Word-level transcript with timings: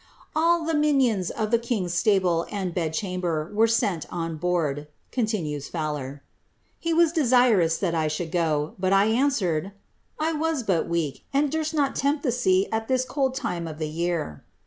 ^ 0.01 0.03
All 0.35 0.65
the 0.65 0.73
minions 0.73 1.29
of 1.29 1.51
the 1.51 1.59
king's 1.59 1.93
stable 1.93 2.47
and 2.49 2.73
bed 2.73 2.91
chamber 2.91 3.51
were 3.53 3.67
sent 3.67 4.11
on 4.11 4.35
board," 4.35 4.87
continues 5.11 5.69
Fowler. 5.69 6.23
^ 6.25 6.27
He 6.79 6.91
was 6.91 7.11
desirous 7.11 7.77
that 7.77 7.93
I 7.93 8.07
should 8.07 8.31
go,' 8.31 8.73
but 8.79 8.93
1 8.93 9.09
answered' 9.09 9.73
I 10.19 10.33
was 10.33 10.63
but 10.63 10.87
weak, 10.89 11.25
and 11.31 11.51
durst 11.51 11.75
not 11.75 11.95
tempt 11.95 12.23
the 12.23 12.31
sea 12.31 12.67
at 12.71 12.87
this 12.87 13.05
cold 13.05 13.35
time 13.35 13.67
of 13.67 13.77
the 13.77 13.87
year.' 13.89 14.43